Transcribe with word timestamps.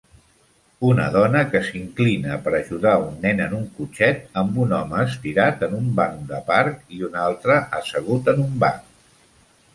Una 0.91 1.03
dona 1.15 1.41
que 1.49 1.59
s'inclina 1.67 2.37
per 2.47 2.53
ajudar 2.59 2.93
un 3.09 3.19
nen 3.25 3.43
en 3.45 3.53
un 3.59 3.67
cotxet 3.75 4.25
amb 4.43 4.57
un 4.65 4.73
home 4.79 5.05
estirat 5.11 5.63
en 5.69 5.77
un 5.83 5.93
banc 6.01 6.25
de 6.33 6.41
parc 6.51 6.83
i 6.99 7.05
un 7.11 7.21
altre 7.29 7.61
assegut 7.85 8.35
en 8.35 8.45
un 8.49 8.59
banc 8.67 8.91